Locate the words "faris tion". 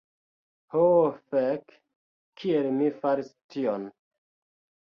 3.05-3.89